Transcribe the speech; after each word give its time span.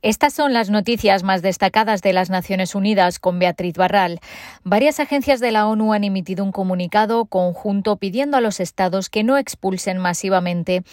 Estas 0.00 0.32
son 0.32 0.52
las 0.52 0.70
noticias 0.70 1.24
más 1.24 1.42
destacadas 1.42 2.02
de 2.02 2.12
las 2.12 2.30
Naciones 2.30 2.76
Unidas 2.76 3.18
con 3.18 3.40
Beatriz 3.40 3.74
Barral. 3.74 4.20
Varias 4.62 5.00
agencias 5.00 5.40
de 5.40 5.50
la 5.50 5.66
ONU 5.66 5.92
han 5.92 6.04
emitido 6.04 6.44
un 6.44 6.52
comunicado 6.52 7.24
conjunto 7.24 7.96
pidiendo 7.96 8.36
a 8.36 8.40
los 8.40 8.60
estados 8.60 9.10
que 9.10 9.24
no 9.24 9.38
expulsen 9.38 9.98
masivamente 9.98 10.84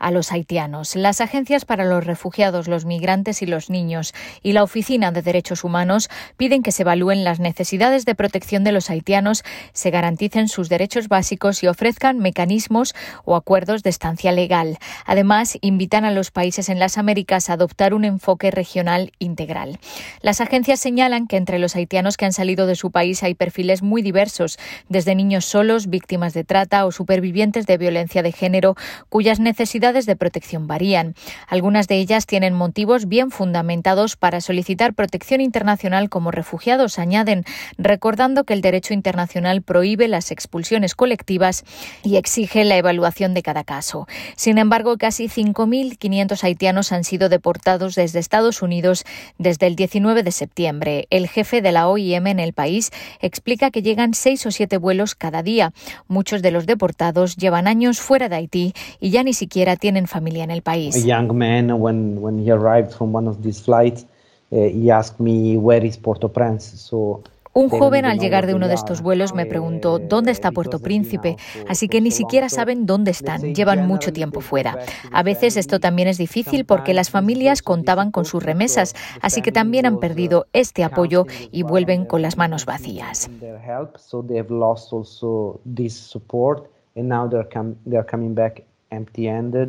a 0.00 0.10
los 0.10 0.32
haitianos. 0.32 0.96
Las 0.96 1.20
agencias 1.20 1.64
para 1.64 1.84
los 1.84 2.04
refugiados, 2.04 2.66
los 2.66 2.84
migrantes 2.86 3.42
y 3.42 3.46
los 3.46 3.70
niños 3.70 4.14
y 4.42 4.52
la 4.52 4.64
Oficina 4.64 5.12
de 5.12 5.22
Derechos 5.22 5.62
Humanos 5.62 6.08
piden 6.36 6.62
que 6.62 6.72
se 6.72 6.82
evalúen 6.82 7.22
las 7.22 7.38
necesidades 7.38 8.06
de 8.06 8.14
protección 8.14 8.64
de 8.64 8.72
los 8.72 8.90
haitianos, 8.90 9.44
se 9.72 9.90
garanticen 9.90 10.48
sus 10.48 10.68
derechos 10.68 11.08
básicos 11.08 11.62
y 11.62 11.68
ofrezcan 11.68 12.18
mecanismos 12.18 12.94
o 13.24 13.36
acuerdos 13.36 13.82
de 13.82 13.90
estancia 13.90 14.32
legal. 14.32 14.78
Además, 15.04 15.58
invitan 15.60 16.04
a 16.04 16.10
los 16.10 16.30
países 16.30 16.70
en 16.70 16.78
las 16.78 16.98
Américas 16.98 17.50
a 17.50 17.52
adoptar 17.52 17.92
un 17.92 18.04
enfoque 18.04 18.49
regional 18.50 19.12
integral. 19.18 19.78
Las 20.22 20.40
agencias 20.40 20.80
señalan 20.80 21.26
que 21.26 21.36
entre 21.36 21.58
los 21.58 21.76
haitianos 21.76 22.16
que 22.16 22.26
han 22.26 22.32
salido 22.32 22.66
de 22.66 22.76
su 22.76 22.90
país 22.90 23.22
hay 23.22 23.34
perfiles 23.34 23.82
muy 23.82 24.02
diversos, 24.02 24.58
desde 24.88 25.14
niños 25.14 25.44
solos, 25.44 25.88
víctimas 25.88 26.34
de 26.34 26.44
trata 26.44 26.86
o 26.86 26.92
supervivientes 26.92 27.66
de 27.66 27.78
violencia 27.78 28.22
de 28.22 28.32
género, 28.32 28.74
cuyas 29.08 29.40
necesidades 29.40 30.06
de 30.06 30.16
protección 30.16 30.66
varían. 30.66 31.14
Algunas 31.48 31.88
de 31.88 31.96
ellas 31.96 32.26
tienen 32.26 32.54
motivos 32.54 33.06
bien 33.06 33.30
fundamentados 33.30 34.16
para 34.16 34.40
solicitar 34.40 34.94
protección 34.94 35.40
internacional 35.40 36.08
como 36.08 36.30
refugiados, 36.30 36.98
añaden, 36.98 37.44
recordando 37.78 38.44
que 38.44 38.54
el 38.54 38.60
derecho 38.60 38.94
internacional 38.94 39.62
prohíbe 39.62 40.08
las 40.08 40.30
expulsiones 40.30 40.94
colectivas 40.94 41.64
y 42.02 42.16
exige 42.16 42.64
la 42.64 42.76
evaluación 42.76 43.34
de 43.34 43.42
cada 43.42 43.64
caso. 43.64 44.06
Sin 44.36 44.58
embargo, 44.58 44.96
casi 44.98 45.28
5.500 45.28 46.42
haitianos 46.44 46.92
han 46.92 47.04
sido 47.04 47.28
deportados 47.28 47.94
desde 47.94 48.18
Estados 48.18 48.39
Unidos 48.62 49.04
desde 49.38 49.66
el 49.66 49.76
19 49.76 50.22
de 50.22 50.32
septiembre. 50.32 51.06
El 51.10 51.28
jefe 51.28 51.62
de 51.62 51.72
la 51.72 51.88
OIM 51.88 52.26
en 52.26 52.40
el 52.40 52.52
país 52.52 52.90
explica 53.20 53.70
que 53.70 53.82
llegan 53.82 54.14
seis 54.14 54.44
o 54.46 54.50
siete 54.50 54.78
vuelos 54.78 55.14
cada 55.14 55.42
día. 55.42 55.72
Muchos 56.08 56.42
de 56.42 56.50
los 56.50 56.66
deportados 56.66 57.36
llevan 57.36 57.66
años 57.66 58.00
fuera 58.00 58.28
de 58.28 58.36
Haití 58.36 58.74
y 58.98 59.10
ya 59.10 59.22
ni 59.22 59.34
siquiera 59.34 59.76
tienen 59.76 60.06
familia 60.06 60.44
en 60.44 60.50
el 60.50 60.62
país. 60.62 60.96
A 60.96 61.06
young 61.06 61.32
man, 61.34 61.70
when, 61.72 62.20
when 62.20 62.38
he 62.38 62.50
arrived 62.50 62.92
from 62.92 63.14
one 63.14 63.28
of 63.28 63.42
these 63.42 63.60
flights, 63.60 64.06
uh, 64.50 64.56
he 64.56 64.90
asked 64.90 65.20
me, 65.20 65.56
where 65.56 65.84
is 65.84 65.96
Port-au-Prince? 65.96 66.64
So 66.76 67.22
un 67.52 67.68
joven 67.68 68.04
al 68.04 68.18
llegar 68.18 68.46
de 68.46 68.54
uno 68.54 68.68
de 68.68 68.74
estos 68.74 69.02
vuelos 69.02 69.34
me 69.34 69.46
preguntó 69.46 69.98
dónde 69.98 70.30
está 70.30 70.52
Puerto 70.52 70.78
Príncipe, 70.78 71.36
así 71.68 71.88
que 71.88 72.00
ni 72.00 72.10
siquiera 72.10 72.48
saben 72.48 72.86
dónde 72.86 73.10
están, 73.10 73.54
llevan 73.54 73.86
mucho 73.86 74.12
tiempo 74.12 74.40
fuera. 74.40 74.78
A 75.12 75.22
veces 75.22 75.56
esto 75.56 75.80
también 75.80 76.08
es 76.08 76.18
difícil 76.18 76.64
porque 76.64 76.94
las 76.94 77.10
familias 77.10 77.62
contaban 77.62 78.10
con 78.12 78.24
sus 78.24 78.42
remesas, 78.42 78.94
así 79.20 79.42
que 79.42 79.52
también 79.52 79.86
han 79.86 79.98
perdido 79.98 80.46
este 80.52 80.84
apoyo 80.84 81.26
y 81.50 81.62
vuelven 81.62 82.04
con 82.04 82.22
las 82.22 82.36
manos 82.36 82.66
vacías. 82.66 83.30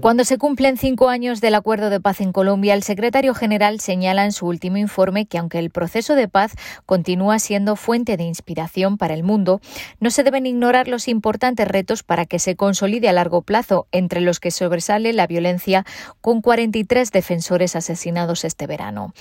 Cuando 0.02 0.24
se 0.24 0.40
cumplen 0.40 0.78
cinco 0.78 1.10
años 1.10 1.42
del 1.42 1.54
acuerdo 1.54 1.92
de 1.92 2.00
paz 2.00 2.22
en 2.22 2.32
Colombia, 2.32 2.74
el 2.74 2.82
secretario 2.82 3.36
general 3.36 3.80
señala 3.80 4.26
en 4.26 4.32
su 4.32 4.48
último 4.48 4.78
informe 4.78 5.28
que 5.28 5.38
aunque 5.38 5.60
el 5.60 5.70
proceso 5.70 6.16
de 6.16 6.28
paz 6.28 6.54
continúa 6.88 7.38
siendo 7.38 7.76
fuente 7.76 8.18
de 8.18 8.24
inspiración 8.24 8.98
para 8.98 9.14
el 9.14 9.24
mundo, 9.24 9.62
no 10.00 10.10
se 10.10 10.24
deben 10.24 10.48
ignorar 10.48 10.88
los 10.88 11.08
importantes 11.08 11.68
retos 11.68 12.02
para 12.02 12.26
que 12.26 12.40
se 12.40 12.56
consolide 12.56 13.10
a 13.10 13.14
largo 13.14 13.44
plazo, 13.44 13.86
entre 13.92 14.22
los 14.22 14.40
que 14.40 14.50
sobresale 14.50 15.14
la 15.14 15.28
violencia 15.28 15.86
con 16.22 16.42
43 16.42 17.12
defensores 17.12 17.76
asesinados 17.76 18.44
este 18.44 18.66
verano. 18.66 19.14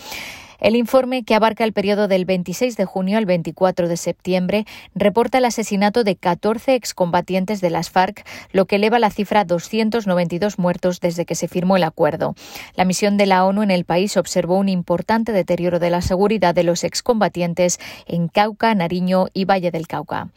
El 0.61 0.77
informe, 0.77 1.25
que 1.25 1.35
abarca 1.35 1.65
el 1.65 1.73
periodo 1.73 2.07
del 2.07 2.25
26 2.25 2.77
de 2.77 2.85
junio 2.85 3.17
al 3.17 3.27
24 3.27 3.89
de 3.89 3.97
septiembre, 3.97 4.67
reporta 4.95 5.39
el 5.39 5.47
asesinato 5.47 6.05
de 6.05 6.17
14 6.17 6.75
excombatientes 6.75 7.61
de 7.61 7.71
las 7.71 7.91
FARC, 7.91 8.27
lo 8.53 8.67
que 8.67 8.77
eleva 8.77 8.99
la 8.99 9.11
cifra 9.11 9.41
a 9.41 9.45
292 9.45 10.59
muertos 10.59 11.01
desde 11.01 11.25
que 11.25 11.35
se 11.35 11.49
firmó 11.49 11.77
el 11.77 11.85
acuerdo. 11.85 12.35
La 12.77 12.85
misión 12.85 13.17
de 13.17 13.27
la 13.27 13.45
ONU 13.45 13.63
en 13.63 13.71
el 13.71 13.85
país 13.85 14.17
observó 14.17 14.59
un 14.59 14.69
importante 14.69 15.33
deterioro 15.33 15.79
de 15.79 15.91
la 15.91 16.03
seguridad 16.03 16.55
de 16.55 16.65
los 16.65 16.85
excombatientes 16.85 17.79
en 18.07 18.29
Cauca, 18.29 18.75
Nariño 18.75 19.29
y 19.33 19.47
Valle 19.47 19.71
del 19.71 19.87
Cauca. 19.87 20.29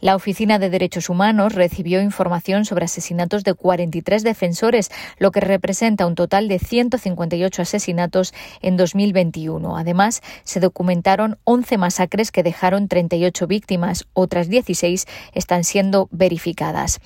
La 0.00 0.16
Oficina 0.16 0.58
de 0.58 0.70
Derechos 0.70 1.08
Humanos 1.08 1.54
recibió 1.54 2.00
información 2.00 2.64
sobre 2.64 2.86
asesinatos 2.86 3.44
de 3.44 3.54
43 3.54 4.22
defensores, 4.22 4.90
lo 5.18 5.30
que 5.30 5.40
representa 5.40 6.06
un 6.06 6.14
total 6.14 6.48
de 6.48 6.58
158 6.58 7.62
asesinatos 7.62 8.34
en 8.60 8.76
2021. 8.76 9.67
Además, 9.76 10.22
se 10.44 10.60
documentaron 10.60 11.38
11 11.44 11.78
masacres 11.78 12.32
que 12.32 12.42
dejaron 12.42 12.88
38 12.88 13.46
víctimas, 13.46 14.06
otras 14.14 14.48
16 14.48 15.06
están 15.34 15.64
siendo 15.64 16.08
verificadas. 16.10 17.00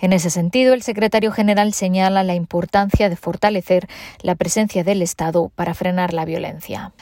En 0.00 0.12
ese 0.12 0.30
sentido, 0.30 0.74
el 0.74 0.82
secretario 0.82 1.32
general 1.32 1.72
señala 1.72 2.22
la 2.24 2.34
importancia 2.34 3.08
de 3.08 3.16
fortalecer 3.16 3.88
la 4.22 4.34
presencia 4.34 4.84
del 4.84 5.02
Estado 5.02 5.50
para 5.54 5.74
frenar 5.74 6.12
la 6.12 6.24
violencia. 6.24 6.92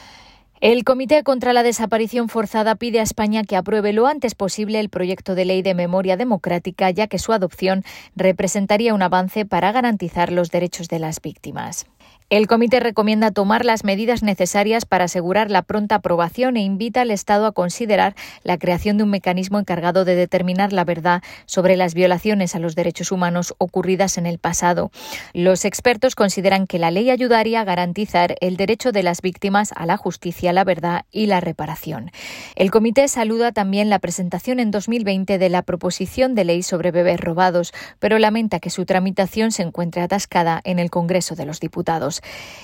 El 0.59 0.83
Comité 0.85 1.21
contra 1.21 1.53
la 1.53 1.61
Desaparición 1.61 2.29
Forzada 2.29 2.73
pide 2.73 2.99
a 2.99 3.03
España 3.03 3.43
que 3.43 3.55
apruebe 3.55 3.93
lo 3.93 4.07
antes 4.07 4.33
posible 4.33 4.79
el 4.79 4.89
proyecto 4.89 5.35
de 5.35 5.45
ley 5.45 5.61
de 5.61 5.75
memoria 5.75 6.17
democrática, 6.17 6.89
ya 6.89 7.05
que 7.05 7.19
su 7.19 7.31
adopción 7.31 7.83
representaría 8.15 8.95
un 8.95 9.03
avance 9.03 9.45
para 9.45 9.71
garantizar 9.71 10.31
los 10.31 10.49
derechos 10.49 10.87
de 10.87 10.97
las 10.97 11.21
víctimas. 11.21 11.85
El 12.29 12.45
comité 12.47 12.81
recomienda 12.81 13.31
tomar 13.31 13.63
las 13.63 13.85
medidas 13.85 14.21
necesarias 14.21 14.83
para 14.83 15.05
asegurar 15.05 15.49
la 15.49 15.61
pronta 15.61 15.95
aprobación 15.95 16.57
e 16.57 16.61
invita 16.61 16.99
al 16.99 17.11
Estado 17.11 17.45
a 17.45 17.53
considerar 17.53 18.15
la 18.43 18.57
creación 18.57 18.97
de 18.97 19.05
un 19.05 19.11
mecanismo 19.11 19.59
encargado 19.59 20.03
de 20.03 20.15
determinar 20.15 20.73
la 20.73 20.83
verdad 20.83 21.23
sobre 21.45 21.77
las 21.77 21.93
violaciones 21.93 22.53
a 22.53 22.59
los 22.59 22.75
derechos 22.75 23.13
humanos 23.13 23.55
ocurridas 23.59 24.17
en 24.17 24.25
el 24.25 24.39
pasado. 24.39 24.91
Los 25.31 25.63
expertos 25.63 26.15
consideran 26.15 26.67
que 26.67 26.79
la 26.79 26.91
ley 26.91 27.11
ayudaría 27.11 27.61
a 27.61 27.63
garantizar 27.63 28.35
el 28.41 28.57
derecho 28.57 28.91
de 28.91 29.03
las 29.03 29.21
víctimas 29.21 29.71
a 29.77 29.85
la 29.85 29.95
justicia, 29.95 30.51
la 30.51 30.65
verdad 30.65 31.05
y 31.09 31.27
la 31.27 31.39
reparación. 31.39 32.11
El 32.57 32.71
comité 32.71 33.07
saluda 33.07 33.53
también 33.53 33.89
la 33.89 33.99
presentación 33.99 34.59
en 34.59 34.71
2020 34.71 35.37
de 35.37 35.47
la 35.49 35.61
proposición 35.61 36.35
de 36.35 36.43
ley 36.43 36.61
sobre 36.61 36.91
bebés 36.91 37.21
robados, 37.21 37.71
pero 37.99 38.19
lamenta 38.19 38.59
que 38.59 38.69
su 38.69 38.85
tramitación 38.85 39.53
se 39.53 39.63
encuentre 39.63 40.01
atascada 40.01 40.59
en 40.65 40.79
el 40.79 40.89
Congreso 40.89 41.33
de 41.33 41.45
los 41.45 41.61
Diputados. 41.61 42.16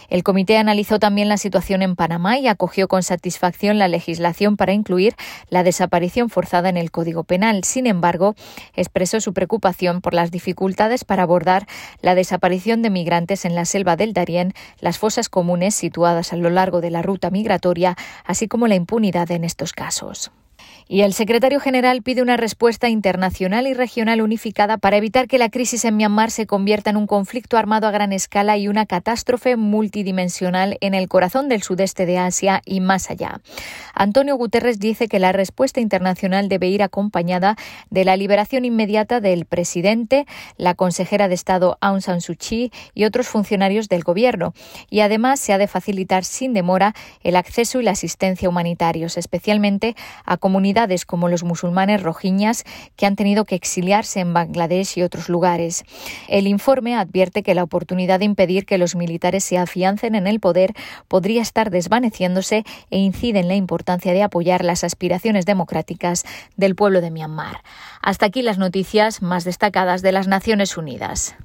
El 0.10 0.24
comité 0.24 0.58
analizó 0.58 1.00
también 1.00 1.28
la 1.28 1.38
situación 1.38 1.82
en 1.82 1.96
Panamá 1.96 2.38
y 2.38 2.48
acogió 2.48 2.88
con 2.88 3.02
satisfacción 3.02 3.80
la 3.80 3.88
legislación 3.88 4.58
para 4.58 4.74
incluir 4.74 5.16
la 5.50 5.64
desaparición 5.64 6.30
forzada 6.30 6.70
en 6.70 6.78
el 6.78 6.92
Código 6.92 7.24
Penal. 7.24 7.64
Sin 7.64 7.88
embargo, 7.88 8.36
expresó 8.76 9.20
su 9.22 9.34
preocupación 9.34 10.02
por 10.02 10.14
las 10.14 10.30
dificultades 10.30 11.04
para 11.04 11.24
abordar 11.24 11.66
la 12.02 12.14
desaparición 12.14 12.82
de 12.82 12.90
migrantes 12.90 13.46
en 13.46 13.56
la 13.56 13.66
selva 13.66 13.96
del 13.96 14.14
Darién, 14.14 14.54
las 14.80 15.00
fosas 15.00 15.30
comunes 15.30 15.74
situadas 15.74 16.32
a 16.32 16.36
lo 16.36 16.50
largo 16.50 16.82
de 16.82 16.92
la 16.92 17.02
ruta 17.02 17.30
migratoria, 17.30 17.96
así 18.24 18.48
como 18.48 18.68
la 18.68 18.76
impunidad 18.76 19.32
en 19.32 19.44
estos 19.44 19.74
casos. 19.74 20.32
Y 20.88 21.02
el 21.02 21.14
secretario 21.14 21.60
general 21.60 22.02
pide 22.04 22.22
una 22.22 22.38
respuesta 22.38 22.90
internacional 22.90 23.68
y 23.68 23.74
regional 23.74 24.22
unificada 24.22 24.78
para 24.78 24.98
evitar 24.98 25.28
que 25.28 25.38
la 25.38 25.50
crisis 25.50 25.86
en 25.86 25.98
Myanmar 25.98 26.30
se 26.30 26.46
convierta 26.46 26.90
en 26.90 26.98
un 26.98 27.08
conflicto 27.08 27.58
armado 27.58 27.88
a 27.88 27.92
gran 27.92 28.14
escala 28.14 28.58
y 28.58 28.68
una 28.68 28.86
catástrofe 28.86 29.56
multidimensional 29.56 30.78
en 30.82 30.94
el 30.94 31.08
corazón 31.08 31.50
del 31.50 31.64
sudeste 31.64 32.06
de 32.06 32.18
Asia 32.18 32.62
y 32.66 32.82
más 32.82 33.10
allá. 33.10 33.42
Antonio 33.94 34.36
Guterres 34.36 34.80
dice 34.80 35.08
que 35.08 35.20
la 35.20 35.32
respuesta 35.32 35.80
internacional 35.80 36.50
debe 36.50 36.68
ir 36.68 36.84
acompañada 36.84 37.56
de 37.90 38.06
la 38.06 38.18
liberación 38.18 38.66
inmediata 38.66 39.22
del 39.22 39.46
presidente, 39.46 40.26
la 40.58 40.74
consejera 40.74 41.28
de 41.28 41.36
Estado 41.36 41.78
Aung 41.82 42.02
San 42.02 42.22
Suu 42.22 42.36
Kyi 42.36 42.72
y 42.94 43.06
otros 43.06 43.28
funcionarios 43.28 43.90
del 43.90 44.04
gobierno. 44.04 44.54
Y 44.90 45.00
además 45.00 45.40
se 45.40 45.54
ha 45.54 45.58
de 45.58 45.68
facilitar 45.68 46.26
sin 46.26 46.54
demora 46.54 46.94
el 47.22 47.36
acceso 47.36 47.80
y 47.80 47.84
la 47.84 47.92
asistencia 47.92 48.50
humanitarios, 48.50 49.18
especialmente 49.18 49.96
a 50.26 50.38
comunidades 50.54 51.08
como 51.08 51.30
los 51.30 51.44
musulmanes 51.44 52.04
rojiñas 52.04 52.64
que 52.96 53.08
han 53.08 53.16
tenido 53.16 53.44
que 53.44 53.56
exiliarse 53.56 54.20
en 54.20 54.36
Bangladesh 54.36 55.00
y 55.00 55.02
otros 55.02 55.28
lugares. 55.28 55.84
El 56.28 56.46
informe 56.46 56.96
advierte 56.96 57.42
que 57.42 57.56
la 57.56 57.64
oportunidad 57.64 58.20
de 58.20 58.26
impedir 58.26 58.68
que 58.68 58.78
los 58.78 58.96
militares 58.96 59.44
se 59.44 59.58
afiancen 59.58 60.14
en 60.14 60.28
el 60.28 60.40
poder 60.40 60.74
podría 61.08 61.42
estar 61.42 61.72
desvaneciéndose 61.72 62.66
e 62.92 63.00
incide 63.00 63.40
en 63.40 63.48
la 63.48 63.56
importancia 63.56 64.14
de 64.14 64.22
apoyar 64.22 64.64
las 64.64 64.84
aspiraciones 64.84 65.48
democráticas 65.48 66.24
del 66.56 66.76
pueblo 66.76 67.02
de 67.02 67.10
Myanmar. 67.10 67.64
Hasta 68.04 68.28
aquí 68.28 68.44
las 68.44 68.60
noticias 68.60 69.24
más 69.24 69.46
destacadas 69.46 70.04
de 70.04 70.12
las 70.12 70.28
Naciones 70.28 70.78
Unidas. 70.78 71.36